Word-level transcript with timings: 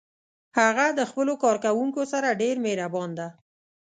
هغه 0.59 0.85
د 0.99 1.01
خپلو 1.09 1.33
کارکوونکو 1.43 2.01
سره 2.13 2.37
ډیر 2.41 2.55
مهربان 2.65 3.09
ده 3.19 3.27